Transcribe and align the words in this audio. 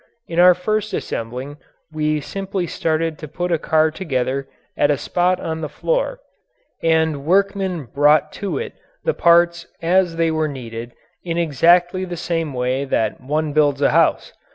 In 0.27 0.39
our 0.39 0.55
first 0.55 0.95
assembling 0.95 1.57
we 1.91 2.19
simply 2.21 2.65
started 2.65 3.19
to 3.19 3.27
put 3.27 3.51
a 3.51 3.59
car 3.59 3.91
together 3.91 4.47
at 4.75 4.89
a 4.89 4.97
spot 4.97 5.39
on 5.39 5.61
the 5.61 5.69
floor 5.69 6.21
and 6.81 7.23
workmen 7.23 7.83
brought 7.85 8.31
to 8.41 8.57
it 8.57 8.73
the 9.03 9.13
parts 9.13 9.67
as 9.79 10.15
they 10.15 10.31
were 10.31 10.47
needed 10.47 10.93
in 11.23 11.37
exactly 11.37 12.03
the 12.03 12.17
same 12.17 12.51
way 12.51 12.83
that 12.83 13.21
one 13.21 13.53
builds 13.53 13.79
a 13.83 13.91
house. 13.91 14.33